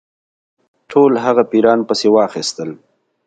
ټول 0.89 1.11
هغه 1.25 1.43
پیران 1.51 1.79
پسي 1.87 2.09
واخیستل. 2.11 2.69